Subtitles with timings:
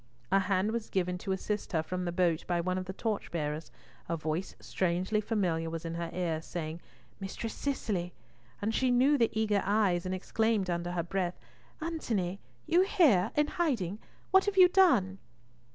[0.31, 3.69] A hand was given to assist her from the boat by one of the torchbearers,
[4.09, 6.81] a voice strangely familiar was in her ears, saying,
[7.19, 8.11] "Mistress Cicely!"
[8.63, 11.39] and she knew the eager eyes, and exclaimed under her breath,
[11.81, 13.31] "Antony, you here?
[13.35, 13.99] In hiding?
[14.31, 15.19] What have you done?"